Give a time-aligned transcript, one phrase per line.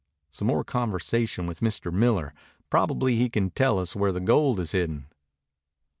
[0.31, 2.33] "Some more conversation with Miller.
[2.71, 5.05] Probably he can tell us where the gold is hidden."